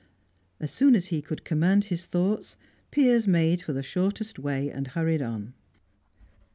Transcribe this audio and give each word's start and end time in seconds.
As 0.59 0.71
soon 0.71 0.95
as 0.95 1.05
he 1.13 1.21
could 1.21 1.45
command 1.45 1.83
his 1.83 2.05
thoughts, 2.07 2.57
Piers 2.89 3.27
made 3.27 3.61
for 3.61 3.71
the 3.71 3.83
shortest 3.83 4.39
way, 4.39 4.67
and 4.71 4.87
hurried 4.87 5.21
on. 5.21 5.53